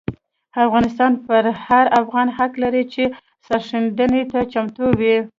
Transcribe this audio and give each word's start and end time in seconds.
افغانستان 0.65 1.11
پر 1.25 1.43
هر 1.67 1.85
افغان 2.01 2.27
حق 2.37 2.53
لري 2.63 2.83
چې 2.93 3.03
سرښندنې 3.45 4.23
ته 4.31 4.39
چمتو 4.51 4.85
وي. 4.99 5.15